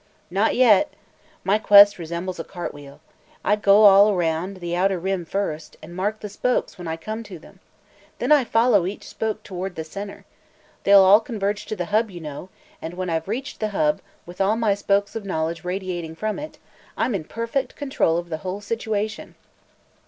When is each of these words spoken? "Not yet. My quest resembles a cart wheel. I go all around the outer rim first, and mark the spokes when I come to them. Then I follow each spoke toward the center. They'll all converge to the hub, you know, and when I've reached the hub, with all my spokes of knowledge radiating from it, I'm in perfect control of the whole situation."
"Not 0.31 0.55
yet. 0.55 0.91
My 1.43 1.59
quest 1.59 1.99
resembles 1.99 2.39
a 2.39 2.43
cart 2.43 2.73
wheel. 2.73 3.01
I 3.45 3.55
go 3.55 3.83
all 3.83 4.09
around 4.09 4.57
the 4.57 4.75
outer 4.75 4.97
rim 4.97 5.25
first, 5.25 5.77
and 5.79 5.95
mark 5.95 6.21
the 6.21 6.27
spokes 6.27 6.75
when 6.75 6.87
I 6.87 6.97
come 6.97 7.21
to 7.21 7.37
them. 7.37 7.59
Then 8.17 8.31
I 8.31 8.43
follow 8.43 8.87
each 8.87 9.07
spoke 9.07 9.43
toward 9.43 9.75
the 9.75 9.83
center. 9.83 10.25
They'll 10.85 11.03
all 11.03 11.19
converge 11.19 11.67
to 11.67 11.75
the 11.75 11.85
hub, 11.93 12.09
you 12.09 12.19
know, 12.19 12.49
and 12.81 12.95
when 12.95 13.11
I've 13.11 13.27
reached 13.27 13.59
the 13.59 13.67
hub, 13.77 14.01
with 14.25 14.41
all 14.41 14.55
my 14.55 14.73
spokes 14.73 15.15
of 15.15 15.23
knowledge 15.23 15.63
radiating 15.63 16.15
from 16.15 16.39
it, 16.39 16.57
I'm 16.97 17.13
in 17.13 17.23
perfect 17.25 17.75
control 17.75 18.17
of 18.17 18.29
the 18.29 18.37
whole 18.37 18.59
situation." 18.59 19.35